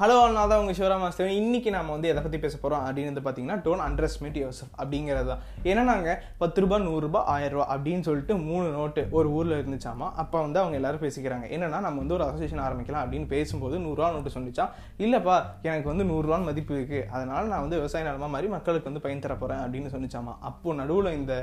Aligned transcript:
Hello 0.00 0.14
நான் 0.34 0.50
தான் 0.50 0.60
உங்கள் 0.60 0.76
சிவராம் 0.76 1.02
மாஸ்டர் 1.04 1.30
இன்றைக்கி 1.38 1.70
நம்ம 1.74 1.90
வந்து 1.94 2.08
எதை 2.10 2.20
பற்றி 2.24 2.38
பேச 2.42 2.54
போகிறோம் 2.60 2.84
அப்படின்னு 2.84 3.10
வந்து 3.10 3.22
பார்த்தீங்கன்னா 3.24 3.56
டோன் 3.64 3.82
அண்டர்ஸ்மேட் 3.86 4.36
யோசப் 4.42 4.70
அப்படிங்கிறது 4.78 5.26
தான். 5.30 5.40
ஏன்னா 5.70 5.82
நாங்கள் 5.90 6.16
பத்து 6.42 6.62
ரூபா 6.62 6.76
நூறுரூபா 6.86 7.20
ஆயிரம் 7.32 7.54
ரூபா 7.54 7.66
அப்படின்னு 7.74 8.04
சொல்லிட்டு 8.06 8.34
மூணு 8.46 8.68
நோட்டு 8.76 9.02
ஒரு 9.16 9.28
ஊரில் 9.38 9.54
இருந்துச்சாமா 9.58 10.06
அப்போ 10.22 10.36
வந்து 10.44 10.58
அவங்க 10.60 10.76
எல்லாரும் 10.78 11.02
பேசிக்கிறாங்க. 11.02 11.46
என்னென்னா 11.56 11.80
நம்ம 11.86 11.98
வந்து 12.02 12.16
ஒரு 12.18 12.24
அசோசியேஷன் 12.28 12.62
ஆரம்பிக்கலாம் 12.68 13.02
அப்படின்னு 13.04 13.28
பேசும்போது 13.34 13.82
நூறுரூவா 13.84 14.08
நோட்டு 14.14 14.32
சொன்னிச்சா 14.36 14.66
இல்லைப்பா 15.04 15.36
எனக்கு 15.68 15.90
வந்து 15.92 16.06
நூறுரூவான்னு 16.12 16.48
மதிப்பு 16.50 16.74
இருக்குது 16.78 17.02
அதனால் 17.16 17.50
நான் 17.52 17.64
வந்து 17.66 17.80
விவசாய 17.80 18.06
நிலமா 18.08 18.30
மாதிரி 18.36 18.50
மக்களுக்கு 18.56 18.90
வந்து 18.90 19.04
பயன் 19.08 19.22
தர 19.26 19.36
போகிறேன் 19.42 19.62
அப்படின்னு 19.66 19.92
சொன்னிச்சாமா. 19.96 20.34
அப்போது 20.50 20.78
நடுவில் 20.80 21.10
இந்த 21.20 21.36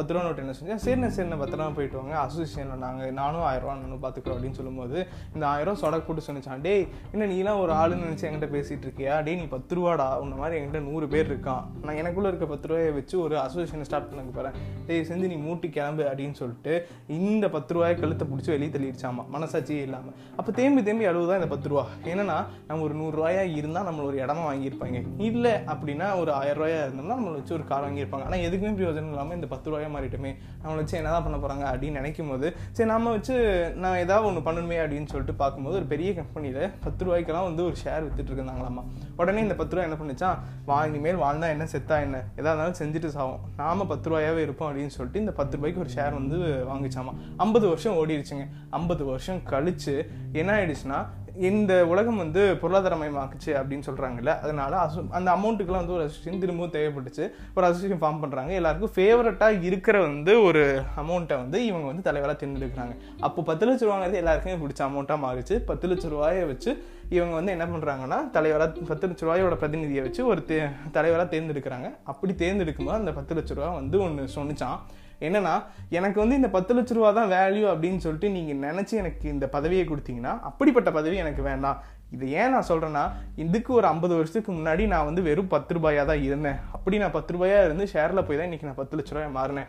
பத்து 0.00 0.10
ரூபா 0.12 0.24
நோட்டு 0.26 0.44
என்ன 0.46 0.56
சொன்னா 0.62 0.80
சரிண்ணே 0.88 1.12
சரிண்ணே 1.18 1.40
பத்திரமா 1.44 1.70
போயிட்டு 1.78 2.00
வாங்க. 2.00 2.16
அசோசியேஷனில் 2.24 2.84
நாங்கள் 2.88 3.14
நானும் 3.20 3.46
ஆயிரம் 3.52 3.66
ரூபா 3.66 3.78
நானும் 3.84 4.02
பார்த்துக்குறோம் 4.08 4.38
அப்படின்னு 4.38 4.60
சொல்லும்போது 4.60 4.98
இந்த 5.36 5.46
ஆயிரம் 5.54 5.72
ரூபா 5.72 5.84
சொடக்கு 5.84 6.08
போட்டு 6.10 6.28
சொன்னிச்சான். 6.30 6.66
டேய் 6.68 6.84
என்ன 7.14 7.32
நீலாம் 7.36 7.62
ஒரு 7.64 7.74
ஆளுன்னு 8.00 8.08
நினச்சி 8.08 8.26
என்கிட்ட 8.26 8.48
பேசிட்டு 8.54 8.84
இருக்கியா? 8.86 9.14
டே 9.26 9.32
நீ 9.40 9.44
பத்து 9.54 9.72
ரூபாடா. 9.76 10.06
உன்ன 10.22 10.36
மாதிரி 10.40 10.54
என்கிட்ட 10.58 10.80
நூறு 10.88 11.06
பேர் 11.12 11.28
இருக்கான். 11.32 11.64
நான் 11.86 11.98
எனக்குள்ளே 12.02 12.28
இருக்க 12.30 12.46
பத்து 12.52 12.68
ரூபாயை 12.70 12.90
வச்சு 12.98 13.14
ஒரு 13.24 13.34
அசோசியேஷன் 13.44 13.86
ஸ்டார்ட் 13.88 14.08
பண்ண 14.10 14.22
போகிறேன் 14.28 14.56
டேய் 14.88 15.04
செஞ்சு 15.10 15.26
நீ 15.32 15.36
மூட்டி 15.46 15.68
கிளம்பு 15.76 16.04
அப்படின்னு 16.10 16.36
சொல்லிட்டு 16.40 16.72
இந்த 17.18 17.48
பத்து 17.56 17.74
ரூபாயை 17.76 17.94
கழுத்தை 18.02 18.26
பிடிச்சி 18.30 18.50
வெளியே 18.54 18.70
தள்ளிடுச்சாமா? 18.76 19.24
மனசாட்சியே 19.36 19.82
இல்லாமல் 19.88 20.14
அப்போ 20.40 20.50
தேம்பி 20.58 20.82
தேம்பி 20.88 21.08
அழுவுதான் 21.10 21.40
இந்த 21.40 21.50
பத்து 21.54 21.70
ரூபா. 21.72 21.84
என்னன்னா 22.12 22.38
நம்ம 22.68 22.84
ஒரு 22.88 22.96
நூறுரூவாயா 23.00 23.44
இருந்தால் 23.60 23.88
நம்ம 23.90 24.04
ஒரு 24.10 24.18
இடமா 24.24 24.44
வாங்கியிருப்பாங்க. 24.50 25.00
இல்லை 25.28 25.54
அப்படின்னா 25.72 26.08
ஒரு 26.22 26.32
ஆயிரம் 26.40 26.60
ரூபாயா 26.60 26.80
இருந்தோம்னா 26.86 27.18
நம்மளை 27.20 27.36
வச்சு 27.40 27.56
ஒரு 27.58 27.66
கார் 27.72 27.86
வாங்கியிருப்பாங்க. 27.88 28.26
ஆனால் 28.30 28.44
எதுக்குமே 28.48 28.74
பிரயோஜனம் 28.78 29.12
இல்லாமல் 29.14 29.38
இந்த 29.40 29.50
பத்து 29.54 29.68
ரூபாயா 29.70 29.90
மாறிட்டுமே. 29.96 30.32
நம்மளை 30.62 30.80
வச்சு 30.82 30.98
என்னதான் 31.00 31.26
பண்ண 31.28 31.38
போகிறாங்க 31.42 31.66
அப்படின்னு 31.72 32.00
நினைக்கும் 32.00 32.32
போது 32.32 32.46
சரி 32.76 32.90
நம்ம 32.94 33.10
வச்சு 33.16 33.36
நான் 33.84 34.00
ஏதாவது 34.04 34.28
ஒன்று 34.30 34.46
பண்ணணுமே 34.48 34.78
அப்படின்னு 34.82 35.10
சொல்லிட்டு 35.12 35.36
பார்க்கும்போது 35.42 35.78
ஒரு 35.80 35.88
பெரிய 35.92 36.10
கம்பெனியில் 36.20 36.62
பத்து 36.84 37.04
ரூபாய்க்கெல்லாம் 37.06 37.48
வந்து 37.48 37.62
ஒரு 37.68 37.76
ஷேர் 37.84 37.89
வித்துட்டு 37.98 38.32
இருந்தாங்களாமா 38.32 38.82
உடனே 39.16 39.40
இந்த 39.40 39.54
பத்து 39.54 39.74
ரூபா 39.74 39.84
என்ன 39.84 39.98
பண்ணிச்சான் 40.00 40.38
வா 40.64 40.78
இனிமேல் 40.84 41.16
வாழ்ந்தா 41.16 41.48
என்ன 41.48 41.66
செத்தா 41.72 41.96
என்ன 42.00 42.16
எதா 42.36 42.50
இருந்தாலும் 42.50 42.78
செஞ்சுட்டு 42.80 43.08
சாவும் 43.08 43.40
நாம 43.56 43.86
பத்து 43.86 44.10
ரூபாயாவே 44.10 44.42
இருப்போம் 44.42 44.68
அப்படின்னு 44.70 44.88
சொல்லிட்டு 44.88 45.20
இந்த 45.20 45.32
பத்து 45.32 45.56
ரூபாய்க்கு 45.56 45.80
ஒரு 45.80 45.92
ஷேர் 45.94 46.14
வந்து 46.14 46.38
வாங்கிச்சாமா 46.68 47.14
ஐம்பது 47.36 47.68
வருஷம் 47.68 47.96
ஓடிடுச்சுங்க 47.96 48.46
ஐம்பது 48.70 49.04
வருஷம் 49.04 49.40
கழிச்சு 49.52 49.96
என்ன 50.32 50.50
ஆயிடுச்சுன்னா 50.52 51.00
இந்த 51.48 51.72
உலகம் 51.90 52.20
வந்து 52.22 52.42
பொருளாதாரமயமாக்குச்சு 52.62 53.50
அப்படின்னு 53.58 53.86
சொல்கிறாங்கல்ல 53.88 54.32
அதனால 54.44 54.72
அசோ 54.84 55.02
அந்த 55.18 55.28
அமௌண்ட்டுக்குலாம் 55.36 55.82
வந்து 55.82 55.94
ஒரு 55.96 56.04
அசோசியேஷன் 56.06 56.42
திரும்பவும் 56.42 56.74
தேவைப்பட்டுச்சு. 56.76 57.24
ஒரு 57.56 57.64
அசோசியேஷன் 57.68 58.02
ஃபார்ம் 58.02 58.20
பண்ணுறாங்க 58.22 58.52
எல்லாருக்கும் 58.58 58.94
ஃபேவரட்டாக 58.96 59.62
இருக்கிற 59.68 59.96
வந்து 60.06 60.32
ஒரு 60.48 60.62
அமௌண்ட்டை 61.02 61.38
வந்து 61.42 61.58
இவங்க 61.70 61.86
வந்து 61.90 62.06
தலைவராக 62.08 62.36
தேர்ந்தெடுக்கிறாங்க. 62.42 62.94
அப்போ 63.26 63.42
பத்து 63.50 63.66
லட்ச 63.66 63.84
ரூபாங்கிறது 63.88 64.20
எல்லாருக்குமே 64.22 64.56
பிடிச்ச 64.62 64.82
அமௌண்ட்டாக 64.88 65.24
மாறிச்சு. 65.26 65.56
பத்து 65.70 65.88
லட்ச 65.92 66.08
ரூபாயை 66.14 66.44
வச்சு 66.52 66.70
இவங்க 67.16 67.34
வந்து 67.38 67.54
என்ன 67.56 67.64
பண்ணுறாங்கன்னா 67.74 68.18
தலைவராக 68.36 68.86
பத்து 68.92 69.06
லட்ச 69.10 69.22
ரூபாயோட 69.26 69.54
பிரதிநிதியை 69.62 70.02
வச்சு 70.06 70.22
ஒரு 70.32 70.42
தே 70.50 70.58
தலைவராக 70.96 71.28
தேர்ந்தெடுக்கிறாங்க. 71.36 71.88
அப்படி 72.12 72.34
தேர்ந்தெடுக்கும்போது 72.42 73.00
அந்த 73.02 73.12
பத்து 73.18 73.34
லட்ச 73.38 73.54
ரூபா 73.58 73.70
வந்து 73.82 73.98
ஒன்று 74.06 74.34
சொன்னிச்சான் 74.38 74.80
என்னன்னா 75.28 75.54
எனக்கு 75.98 76.18
வந்து 76.22 76.38
இந்த 76.40 76.50
பத்து 76.56 76.74
லட்ச 76.78 76.98
ரூபா 76.98 77.12
தான் 77.20 77.32
வேல்யூ 77.36 77.64
அப்படின்னு 77.72 78.02
சொல்லிட்டு 78.06 78.34
நீங்கள் 78.36 78.62
நினச்சி 78.66 78.94
எனக்கு 79.04 79.26
இந்த 79.36 79.48
பதவியை 79.56 79.86
கொடுத்தீங்கன்னா 79.92 80.34
அப்படிப்பட்ட 80.50 80.90
பதவி 80.98 81.18
எனக்கு 81.24 81.44
வேண்டாம். 81.50 81.80
இது 82.14 82.26
ஏன் 82.38 82.52
நான் 82.52 82.66
சொல்கிறேன்னா 82.68 83.02
இதுக்கு 83.42 83.70
ஒரு 83.76 83.86
ஐம்பது 83.90 84.14
வருஷத்துக்கு 84.18 84.50
முன்னாடி 84.54 84.84
நான் 84.92 85.06
வந்து 85.08 85.22
வெறும் 85.26 85.50
பத்து 85.52 85.74
ரூபாயாக 85.76 86.04
தான் 86.08 86.22
இருந்தேன். 86.28 86.56
அப்படி 86.76 86.96
நான் 87.02 87.14
பத்து 87.16 87.34
ரூபாயாக 87.34 87.66
இருந்து 87.66 87.84
ஷேரில் 87.92 88.24
போய் 88.28 88.38
தான் 88.38 88.48
இன்றைக்கி 88.48 88.66
நான் 88.68 88.78
பத்து 88.80 88.96
லட்ச 88.98 89.12
ரூபாய் 89.16 89.36
மாறினேன். 89.36 89.68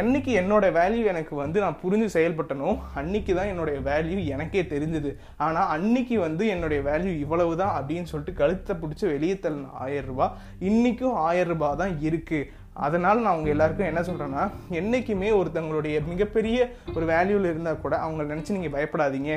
என்னைக்கு 0.00 0.30
என்னோட 0.40 0.66
வேல்யூ 0.78 1.02
எனக்கு 1.12 1.34
வந்து 1.42 1.58
நான் 1.64 1.78
புரிஞ்சு 1.82 2.08
செயல்பட்டனோ 2.16 2.70
அன்னைக்கு 3.00 3.34
தான் 3.38 3.50
என்னுடைய 3.52 3.78
வேல்யூ 3.90 4.18
எனக்கே 4.34 4.64
தெரிஞ்சுது. 4.74 5.12
ஆனால் 5.46 5.70
அன்னைக்கு 5.76 6.18
வந்து 6.26 6.46
என்னுடைய 6.54 6.82
வேல்யூ 6.90 7.14
இவ்வளவு 7.24 7.58
தான் 7.62 7.74
அப்படின்னு 7.80 8.10
சொல்லிட்டு 8.12 8.38
கழுத்தை 8.42 8.76
பிடிச்சி 8.84 9.06
வெளியே 9.14 9.36
தள்ளின 9.46 9.74
ஆயிரம் 9.86 10.10
ரூபாய் 10.12 10.34
இன்றைக்கும் 10.70 11.18
ஆயிரம் 11.28 11.52
ரூபாய் 11.54 11.78
தான் 11.82 11.96
இருக்குது 12.08 12.48
அதனால் 12.74 13.22
நான் 13.22 13.32
அவங்க 13.32 13.48
எல்லாருக்கும் 13.50 13.88
என்ன 13.90 14.00
சொல்கிறேன்னா 14.00 14.44
என்றைக்குமே 14.80 15.30
ஒருத்தவங்களுடைய 15.30 15.96
மிகப்பெரிய 16.06 16.68
ஒரு 16.94 17.06
வேல்யூவில் 17.06 17.50
இருந்தால் 17.50 17.80
கூட 17.80 17.96
அவங்கள 17.96 18.26
நினச்சி 18.32 18.56
நீங்கள் 18.56 18.74
பயப்படாதீங்க. 18.76 19.32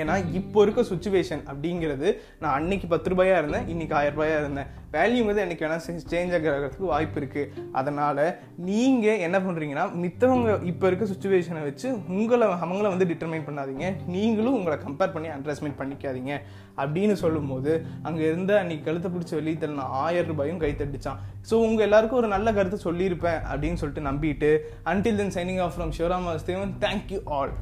ஏன்னா 0.00 0.14
இப்போ 0.40 0.62
இருக்க 0.64 0.82
சுச்சுவேஷன் 0.92 1.42
அப்படிங்கிறது 1.50 2.08
நான் 2.42 2.56
அன்னைக்கு 2.58 2.88
பத்து 2.92 3.10
ரூபாயாக 3.12 3.40
இருந்தேன் 3.42 3.68
இன்னைக்கு 3.72 3.96
ஆயிரம் 3.98 4.16
ரூபாயாக 4.16 4.42
இருந்தேன். 4.42 4.68
வேல்யூங்கிறது 4.96 5.44
எனக்கு 5.44 5.64
வேணால் 5.64 5.84
சேஞ்ச் 6.10 6.34
ஆகிறதுக்கு 6.36 6.84
வாய்ப்பு 6.92 7.18
இருக்குது 7.20 7.50
அதனால் 7.78 8.22
நீங்கள் 8.68 9.22
என்ன 9.26 9.38
பண்ணுறீங்கன்னா 9.46 9.86
மித்தவங்க 10.02 10.58
இப்போ 10.70 10.86
இருக்க 10.90 11.06
சுச்சுவேஷனை 11.12 11.62
வச்சு 11.68 11.88
உங்களை 12.18 12.46
அவங்கள 12.64 12.86
வந்து 12.94 13.08
டிட்டர்மைன் 13.12 13.46
பண்ணாதீங்க. 13.48 13.88
நீங்களும் 14.14 14.56
உங்களை 14.58 14.78
கம்பேர் 14.86 15.14
பண்ணி 15.16 15.30
அண்டர்ஸ்மெண்ட் 15.36 15.80
பண்ணிக்காதீங்க. 15.80 16.32
அப்படின்னு 16.82 17.14
சொல்லும்போது 17.24 17.72
அங்கே 18.08 18.24
இருந்த 18.30 18.52
அன்னைக்கு 18.62 18.86
கழுத்தை 18.88 19.10
பிடிச்சி 19.12 19.34
வெளியே 19.38 19.58
தள்ளின 19.62 19.88
ஆயிரம் 20.02 20.30
ரூபாயும் 20.32 20.60
கைத்தட்டிச்சான் 20.64 21.20
ஸோ 21.50 21.54
உங்கள் 21.68 21.86
எல்லாருக்கும் 21.88 22.20
ஒரு 22.22 22.30
நல்ல 22.34 22.52
கருத்தை 22.58 22.80
சொல்லியிருப்பேன் 22.88 23.40
அப்படின்னு 23.50 23.80
சொல்லிட்டு 23.82 24.08
நம்பிட்டு 24.10 24.52
until 24.92 25.20
then 25.22 25.34
signing 25.38 25.62
off 25.66 25.74
from 25.76 25.96
Shivaram 25.98 26.30
thank you 26.86 27.20
all 27.38 27.54